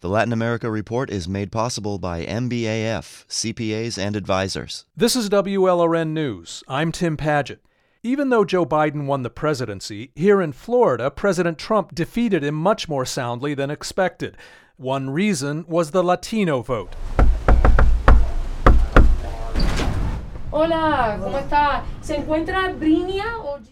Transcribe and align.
The 0.00 0.08
Latin 0.08 0.32
America 0.32 0.70
Report 0.70 1.10
is 1.10 1.28
made 1.28 1.52
possible 1.52 1.98
by 1.98 2.24
MBAF, 2.24 3.26
CPAs 3.26 3.98
and 3.98 4.16
advisors. 4.16 4.86
This 4.96 5.14
is 5.14 5.28
WLRN 5.28 6.12
News. 6.12 6.64
I'm 6.66 6.90
Tim 6.90 7.18
Padgett. 7.18 7.58
Even 8.02 8.30
though 8.30 8.46
Joe 8.46 8.64
Biden 8.64 9.04
won 9.04 9.24
the 9.24 9.28
presidency, 9.28 10.10
here 10.14 10.40
in 10.40 10.52
Florida, 10.52 11.10
President 11.10 11.58
Trump 11.58 11.94
defeated 11.94 12.42
him 12.42 12.54
much 12.54 12.88
more 12.88 13.04
soundly 13.04 13.52
than 13.52 13.70
expected. 13.70 14.38
One 14.78 15.10
reason 15.10 15.66
was 15.68 15.90
the 15.90 16.02
Latino 16.02 16.62
vote. 16.62 16.96
Hola, 20.62 21.18
¿cómo 21.18 21.38
está? 21.38 21.84
¿Se 22.02 22.16
encuentra 22.16 22.70
Brinia 22.78 23.24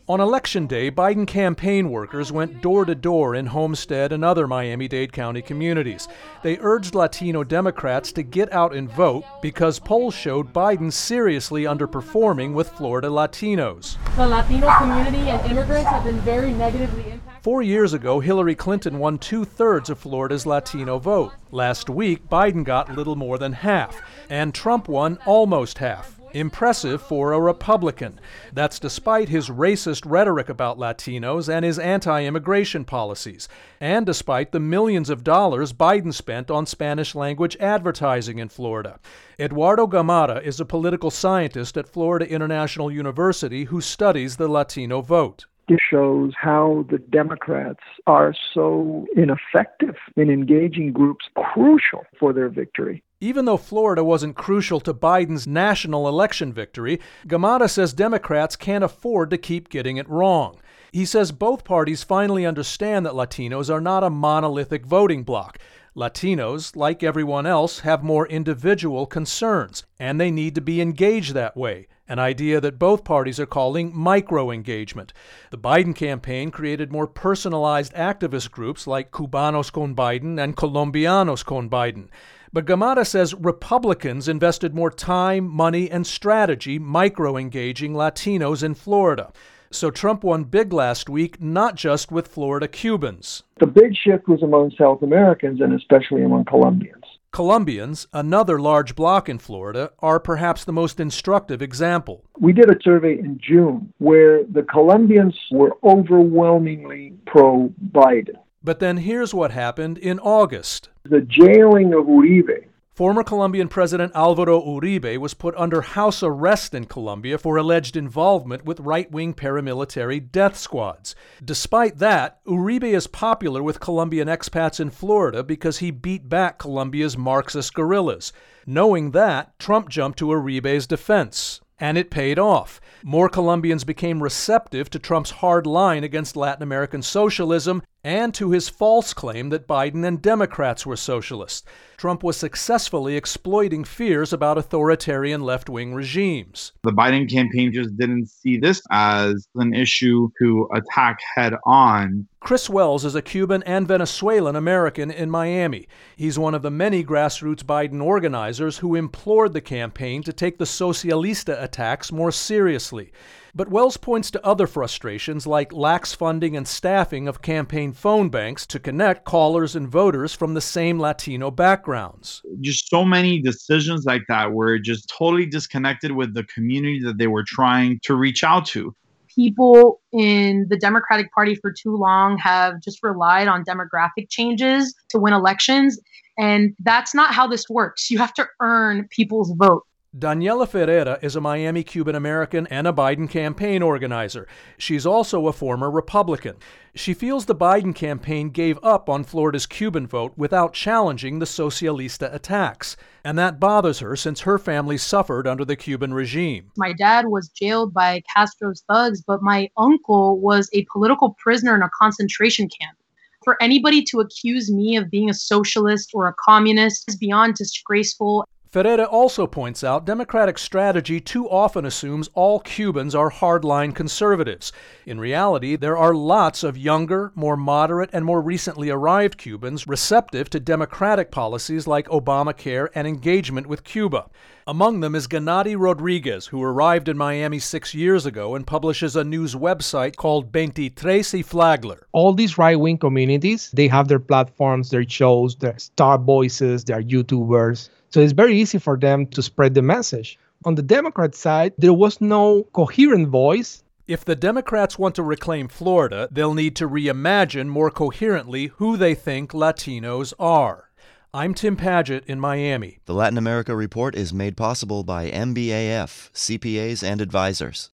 On 0.07 0.23
election 0.23 0.67
day, 0.67 0.91
Biden 0.91 1.27
campaign 1.27 1.91
workers 1.91 2.33
went 2.33 2.63
door 2.63 2.87
to 2.87 2.95
door 2.95 3.35
in 3.35 3.45
Homestead 3.45 4.11
and 4.11 4.25
other 4.25 4.47
Miami 4.47 4.89
Dade 4.89 5.13
County 5.13 5.43
communities. 5.43 6.09
They 6.43 6.57
urged 6.63 6.95
Latino 6.95 7.45
Democrats 7.45 8.11
to 8.13 8.23
get 8.23 8.51
out 8.55 8.75
and 8.75 8.91
vote 8.91 9.25
because 9.43 9.79
polls 9.79 10.15
showed 10.15 10.55
Biden 10.55 10.91
seriously 10.91 11.65
underperforming 11.65 12.55
with 12.55 12.71
Florida 12.71 13.09
Latinos. 13.09 13.99
the 14.17 14.27
Latino 14.27 14.75
community 14.79 15.29
and 15.29 15.51
immigrants 15.51 15.91
have 15.91 16.05
been 16.05 16.21
very 16.21 16.53
negatively 16.53 17.03
impacted? 17.11 17.43
Four 17.43 17.61
years 17.61 17.93
ago, 17.93 18.21
Hillary 18.21 18.55
Clinton 18.55 18.99
won 18.99 19.19
two 19.19 19.45
thirds 19.45 19.91
of 19.91 19.99
Florida's 19.99 20.47
Latino 20.47 20.99
vote. 20.99 21.35
Last 21.51 21.91
week, 21.91 22.31
Biden 22.31 22.65
got 22.65 22.97
little 22.97 23.15
more 23.15 23.37
than 23.37 23.53
half, 23.53 24.01
and 24.31 24.55
Trump 24.55 24.89
won 24.89 25.19
almost 25.27 25.77
half. 25.79 26.18
Impressive 26.33 27.01
for 27.01 27.33
a 27.33 27.41
Republican. 27.41 28.21
That's 28.53 28.79
despite 28.79 29.29
his 29.29 29.49
racist 29.49 30.03
rhetoric 30.05 30.49
about 30.49 30.79
Latinos 30.79 31.49
and 31.49 31.65
his 31.65 31.79
anti 31.79 32.25
immigration 32.25 32.85
policies, 32.85 33.49
and 33.81 34.05
despite 34.05 34.53
the 34.53 34.61
millions 34.61 35.09
of 35.09 35.25
dollars 35.25 35.73
Biden 35.73 36.13
spent 36.13 36.51
on 36.51 36.67
Spanish 36.67 37.15
language 37.15 37.57
advertising 37.61 38.39
in 38.39 38.49
Florida. 38.49 38.99
Eduardo 39.41 39.87
Gamarra 39.87 40.43
is 40.43 40.61
a 40.61 40.67
political 40.67 41.11
scientist 41.11 41.77
at 41.79 41.89
Florida 41.89 42.29
International 42.29 42.91
University 42.91 43.65
who 43.65 43.81
studies 43.81 44.37
the 44.37 44.49
Latino 44.49 45.01
vote. 45.01 45.47
This 45.69 45.81
shows 45.91 46.33
how 46.41 46.87
the 46.91 46.99
Democrats 46.99 47.83
are 48.07 48.35
so 48.55 49.07
ineffective 49.17 49.97
in 50.17 50.31
engaging 50.31 50.93
groups 50.93 51.27
crucial 51.37 52.05
for 52.19 52.33
their 52.33 52.49
victory. 52.49 53.03
Even 53.21 53.47
though 53.47 53.57
Florida 53.57 54.05
wasn't 54.05 54.37
crucial 54.37 54.79
to 54.79 54.95
Biden's 54.95 55.45
national 55.45 56.07
election 56.07 56.53
victory, 56.53 57.01
Gamarra 57.27 57.69
says 57.69 57.93
Democrats 57.93 58.55
can't 58.55 58.85
afford 58.85 59.31
to 59.31 59.39
keep 59.39 59.69
getting 59.69 59.97
it 59.97 60.09
wrong. 60.09 60.61
He 60.93 61.05
says 61.05 61.33
both 61.33 61.65
parties 61.65 62.05
finally 62.05 62.47
understand 62.47 63.05
that 63.05 63.15
Latinos 63.15 63.71
are 63.71 63.81
not 63.81 64.05
a 64.05 64.11
monolithic 64.11 64.87
voting 64.87 65.25
bloc. 65.25 65.59
Latinos, 65.97 66.77
like 66.77 67.03
everyone 67.03 67.45
else, 67.45 67.81
have 67.81 68.05
more 68.05 68.29
individual 68.29 69.05
concerns, 69.05 69.85
and 69.99 70.21
they 70.21 70.31
need 70.31 70.55
to 70.55 70.61
be 70.61 70.81
engaged 70.81 71.35
that 71.35 71.57
way, 71.57 71.89
an 72.07 72.21
idea 72.21 72.61
that 72.61 72.79
both 72.79 73.03
parties 73.03 73.41
are 73.41 73.47
calling 73.47 73.91
micro 73.93 74.53
engagement. 74.53 75.13
The 75.51 75.59
Biden 75.59 75.95
campaign 75.95 76.53
created 76.53 76.93
more 76.93 77.09
personalized 77.09 77.93
activist 77.95 78.53
groups 78.53 78.87
like 78.87 79.11
Cubanos 79.11 79.73
con 79.73 79.97
Biden 79.97 80.41
and 80.41 80.57
Colombianos 80.57 81.45
con 81.45 81.69
Biden. 81.69 82.11
But 82.53 82.65
Gamarra 82.65 83.07
says 83.07 83.35
Republicans 83.35 84.29
invested 84.29 84.75
more 84.75 84.91
time, 84.91 85.49
money, 85.49 85.91
and 85.91 86.07
strategy 86.07 86.79
micro 86.79 87.37
engaging 87.37 87.93
Latinos 87.93 88.63
in 88.63 88.75
Florida. 88.75 89.33
So 89.71 89.91
Trump 89.91 90.25
won 90.25 90.45
big 90.45 90.73
last 90.73 91.11
week, 91.11 91.43
not 91.43 91.75
just 91.75 92.11
with 92.11 92.29
Florida 92.29 92.67
Cubans. 92.67 93.43
The 93.61 93.67
big 93.67 93.95
shift 93.95 94.27
was 94.27 94.43
among 94.43 94.71
South 94.79 95.03
Americans 95.03 95.61
and 95.61 95.75
especially 95.75 96.23
among 96.23 96.47
Colombians. 96.47 97.05
Colombians, 97.31 98.07
another 98.15 98.59
large 98.59 98.95
bloc 98.95 99.29
in 99.29 99.39
Florida, 99.39 99.91
are 99.99 100.19
perhaps 100.19 100.65
the 100.65 100.73
most 100.73 100.99
instructive 100.99 101.61
example. 101.61 102.25
We 102.39 102.55
did 102.55 102.71
a 102.71 102.83
survey 102.83 103.19
in 103.19 103.39
June 103.39 103.93
where 103.99 104.45
the 104.45 104.63
Colombians 104.63 105.37
were 105.51 105.77
overwhelmingly 105.85 107.13
pro 107.27 107.71
Biden. 107.93 108.39
But 108.63 108.81
then 108.81 108.99
here's 108.99 109.33
what 109.33 109.51
happened 109.51 109.99
in 109.99 110.19
August. 110.19 110.89
The 111.05 111.21
jailing 111.21 111.95
of 111.95 112.07
Uribe 112.07 112.69
Former 112.99 113.23
Colombian 113.23 113.69
President 113.69 114.11
Alvaro 114.13 114.61
Uribe 114.61 115.19
was 115.19 115.33
put 115.33 115.55
under 115.57 115.83
house 115.83 116.21
arrest 116.21 116.75
in 116.75 116.87
Colombia 116.87 117.39
for 117.39 117.57
alleged 117.57 117.97
involvement 117.97 118.65
with 118.65 118.81
right 118.81 119.09
wing 119.13 119.35
paramilitary 119.35 120.19
death 120.33 120.57
squads. 120.57 121.15
Despite 121.45 121.99
that, 121.99 122.45
Uribe 122.45 122.83
is 122.83 123.07
popular 123.07 123.63
with 123.63 123.79
Colombian 123.79 124.27
expats 124.27 124.81
in 124.81 124.91
Florida 124.91 125.45
because 125.45 125.79
he 125.79 125.93
beat 125.93 126.29
back 126.29 126.59
Colombia's 126.59 127.17
Marxist 127.17 127.73
guerrillas. 127.73 128.33
Knowing 128.67 129.13
that, 129.13 129.57
Trump 129.61 129.89
jumped 129.89 130.19
to 130.19 130.27
Uribe's 130.27 130.89
defense. 130.89 131.61
And 131.79 131.97
it 131.97 132.11
paid 132.11 132.41
off. 132.41 132.81
More 133.05 133.29
Colombians 133.29 133.85
became 133.85 134.25
receptive 134.25 134.91
to 134.91 134.99
Trump's 134.99 135.31
hard 135.31 135.65
line 135.69 136.03
against 136.03 136.35
Latin 136.35 136.65
American 136.65 137.03
socialism 137.03 137.85
and 138.09 138.33
to 138.33 138.53
his 138.53 138.71
false 138.71 139.13
claim 139.13 139.51
that 139.51 139.69
Biden 139.69 140.03
and 140.03 140.23
Democrats 140.23 140.87
were 140.87 140.97
socialists. 140.97 141.63
Trump 141.99 142.23
was 142.23 142.39
successfully 142.39 143.17
exploiting 143.17 143.85
fears 143.85 144.33
about 144.33 144.57
authoritarian 144.57 145.43
left 145.43 145.69
wing 145.69 145.93
regimes. 145.93 146.73
The 146.85 146.93
Biden 146.93 147.31
campaign 147.31 147.71
just 147.71 147.99
didn't 147.99 148.31
see 148.31 148.57
this 148.57 148.81
as 148.91 149.47
an 149.57 149.75
issue 149.75 150.31
to 150.41 150.69
attack 150.73 151.19
head 151.35 151.53
on. 151.67 152.27
Chris 152.41 152.71
Wells 152.71 153.05
is 153.05 153.15
a 153.15 153.21
Cuban 153.21 153.63
and 153.65 153.87
Venezuelan 153.87 154.57
American 154.57 155.11
in 155.11 155.29
Miami. 155.29 155.87
He's 156.17 156.39
one 156.39 156.55
of 156.55 156.63
the 156.63 156.71
many 156.71 157.05
grassroots 157.05 157.63
Biden 157.63 158.03
organizers 158.03 158.79
who 158.79 158.95
implored 158.95 159.53
the 159.53 159.61
campaign 159.61 160.23
to 160.23 160.33
take 160.33 160.57
the 160.57 160.65
Socialista 160.65 161.63
attacks 161.63 162.11
more 162.11 162.33
seriously. 162.33 163.13
But 163.59 163.71
Wells 163.71 163.97
points 163.97 164.31
to 164.31 164.47
other 164.47 164.69
frustrations 164.69 165.45
like 165.45 165.73
lax 165.73 166.15
funding 166.15 166.57
and 166.57 166.67
staffing 166.67 167.27
of 167.27 167.43
campaign 167.43 167.93
phone 167.93 168.29
banks 168.29 168.65
to 168.69 168.79
connect 168.79 169.25
callers 169.25 169.75
and 169.75 169.89
voters 169.89 170.33
from 170.33 170.55
the 170.55 170.61
same 170.61 171.01
Latino 171.01 171.51
backgrounds. 171.51 172.41
Just 172.61 172.89
so 172.89 173.05
many 173.05 173.43
decisions 173.43 174.05
like 174.05 174.23
that 174.29 174.53
were 174.53 174.79
just 174.79 175.09
totally 175.09 175.45
disconnected 175.45 176.13
with 176.13 176.35
the 176.35 176.45
community 176.45 177.01
that 177.03 177.19
they 177.19 177.27
were 177.27 177.43
trying 177.43 177.99
to 178.05 178.15
reach 178.15 178.45
out 178.45 178.65
to. 178.67 178.95
people 179.39 180.01
in 180.13 180.67
the 180.69 180.77
Democratic 180.77 181.33
Party 181.33 181.55
for 181.55 181.73
too 181.73 181.97
long 181.97 182.39
have 182.39 182.81
just 182.81 183.03
relied 183.03 183.47
on 183.47 183.65
demographic 183.65 184.29
changes 184.29 184.95
to 185.09 185.19
win 185.19 185.33
elections. 185.33 185.99
And 186.39 186.75
that's 186.81 187.15
not 187.15 187.35
how 187.35 187.47
this 187.47 187.69
works. 187.69 188.11
You 188.11 188.19
have 188.19 188.35
to 188.35 188.47
earn 188.61 189.07
people's 189.09 189.53
vote. 189.53 189.85
Daniela 190.19 190.67
Ferrera 190.67 191.23
is 191.23 191.37
a 191.37 191.41
Miami 191.41 191.85
Cuban 191.85 192.17
American 192.17 192.67
and 192.69 192.89
a 192.89 192.93
Biden 192.93 193.31
campaign 193.31 193.83
organizer. 193.83 194.49
She's 194.77 195.07
also 195.07 195.47
a 195.47 195.53
former 195.53 195.89
Republican. 195.89 196.57
She 196.93 197.15
feels 197.15 197.45
the 197.45 197.55
Biden 197.55 197.95
campaign 197.95 198.51
gave 198.51 198.81
up 198.83 199.09
on 199.09 199.23
Florida's 199.23 199.67
Cuban 199.67 200.09
vote 200.09 200.33
without 200.37 200.73
challenging 200.73 201.39
the 201.39 201.47
Socialista 201.47 202.35
attacks. 202.35 202.97
And 203.23 203.39
that 203.39 203.61
bothers 203.61 204.01
her 204.01 204.17
since 204.17 204.41
her 204.41 204.59
family 204.59 204.99
suffered 204.99 205.47
under 205.47 205.65
the 205.65 205.77
Cuban 205.77 206.13
regime. 206.13 206.73
My 206.77 206.93
dad 206.93 207.29
was 207.29 207.51
jailed 207.51 207.95
by 207.95 208.21
Castro's 208.35 208.83
thugs, 208.89 209.23
but 209.23 209.41
my 209.41 209.71
uncle 209.77 210.41
was 210.41 210.69
a 210.73 210.85
political 210.91 211.37
prisoner 211.39 211.77
in 211.77 211.83
a 211.83 211.91
concentration 211.97 212.69
camp. 212.69 212.99
For 213.45 213.57
anybody 213.63 214.03
to 214.03 214.19
accuse 214.19 214.69
me 214.69 214.97
of 214.97 215.11
being 215.11 215.31
a 215.31 215.35
socialist 215.35 216.11
or 216.13 216.27
a 216.27 216.35
communist 216.45 217.05
is 217.09 217.17
beyond 217.17 217.55
disgraceful. 217.55 218.45
Ferrera 218.71 219.11
also 219.11 219.47
points 219.47 219.83
out 219.83 220.05
Democratic 220.05 220.59
strategy 220.59 221.21
too 221.21 221.49
often 221.49 221.87
assumes 221.87 222.29
all 222.35 222.61
Cubans 222.61 223.15
are 223.15 223.31
hardline 223.31 223.95
conservatives. 223.95 224.73
In 225.07 225.19
reality, 225.19 225.75
there 225.75 225.97
are 225.97 226.15
lots 226.15 226.63
of 226.63 226.77
younger, 226.77 227.33
more 227.35 227.57
moderate, 227.57 228.11
and 228.13 228.27
more 228.27 228.43
recently 228.43 228.91
arrived 228.91 229.39
Cubans 229.39 229.87
receptive 229.87 230.51
to 230.51 230.61
Democratic 230.61 231.31
policies 231.31 231.87
like 231.87 232.09
Obamacare 232.09 232.89
and 232.95 233.09
engagement 233.09 233.67
with 233.67 233.85
Cuba. 233.85 234.27
Among 234.67 235.01
them 235.01 235.15
is 235.15 235.27
Gennady 235.27 235.75
Rodriguez, 235.75 236.49
who 236.49 236.63
arrived 236.63 237.09
in 237.09 237.17
Miami 237.17 237.59
six 237.59 237.95
years 237.95 238.27
ago 238.27 238.55
and 238.55 238.67
publishes 238.67 239.17
a 239.17 239.25
news 239.25 239.55
website 239.55 240.17
called 240.17 240.53
23 240.53 241.17
y 241.17 241.23
Flagler. 241.43 242.01
all 242.13 242.35
these 242.35 242.59
right 242.59 242.79
wing 242.79 242.99
communities, 242.99 243.71
they 243.73 243.89
have 243.89 244.09
their 244.09 244.19
platforms, 244.19 244.91
their 244.91 245.09
shows, 245.09 245.57
their 245.57 245.79
star 245.79 246.19
voices, 246.19 246.85
their 246.85 247.03
YouTubers. 247.03 247.89
So 248.11 248.21
it's 248.21 248.33
very 248.33 248.59
easy 248.59 248.79
for 248.79 248.97
them 248.97 249.27
to 249.27 249.43
spread 249.43 249.75
the 249.75 249.83
message. 249.83 250.39
On 250.65 250.75
the 250.75 250.83
Democrat 250.83 251.35
side, 251.35 251.75
there 251.77 251.93
was 251.93 252.21
no 252.21 252.65
coherent 252.73 253.29
voice. 253.29 253.83
If 254.07 254.25
the 254.25 254.35
Democrats 254.35 254.99
want 254.99 255.15
to 255.17 255.23
reclaim 255.23 255.69
Florida, 255.69 256.29
they'll 256.33 256.55
need 256.55 256.75
to 256.77 256.89
reimagine 256.89 257.69
more 257.69 257.91
coherently 257.91 258.69
who 258.77 258.97
they 258.97 259.15
think 259.15 259.53
Latinos 259.53 260.33
are. 260.39 260.89
I'm 261.35 261.53
Tim 261.53 261.77
Padgett 261.77 262.25
in 262.25 262.41
Miami. 262.41 263.01
The 263.05 263.13
Latin 263.13 263.37
America 263.37 263.77
Report 263.77 264.15
is 264.15 264.33
made 264.33 264.57
possible 264.57 265.05
by 265.05 265.31
MBAF, 265.31 266.33
CPAs 266.33 267.03
and 267.03 267.21
advisors. 267.21 267.91